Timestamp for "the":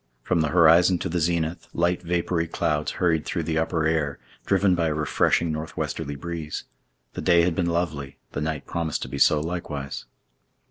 0.41-0.47, 1.09-1.19, 3.43-3.59, 7.13-7.21, 8.31-8.41